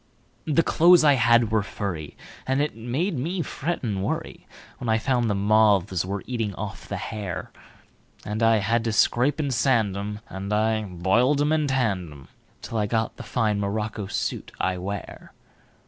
The 0.47 0.63
clothes 0.63 1.03
I 1.03 1.13
had 1.13 1.51
were 1.51 1.61
furry, 1.61 2.17
And 2.47 2.59
it 2.59 2.75
made 2.75 3.19
me 3.19 3.43
fret 3.43 3.83
and 3.83 3.99
worryWhen 3.99 4.45
I 4.89 4.97
found 4.97 5.29
the 5.29 5.35
moths 5.35 6.03
were 6.03 6.23
eating 6.25 6.55
off 6.55 6.87
the 6.87 6.97
hair; 6.97 7.51
And 8.25 8.41
I 8.41 8.57
had 8.57 8.83
to 8.85 8.93
scrape 8.93 9.39
and 9.39 9.53
sand 9.53 9.95
'em, 9.95 10.21
And 10.27 10.51
I 10.51 10.81
boiled 10.85 11.39
'em 11.39 11.51
and 11.51 11.71
I 11.71 11.75
tanned 11.75 12.11
'em, 12.11 12.27
Till 12.63 12.79
I 12.79 12.87
got 12.87 13.17
the 13.17 13.21
fine 13.21 13.59
morocco 13.59 14.07
suit 14.07 14.51
I 14.59 14.79
wear. 14.79 15.33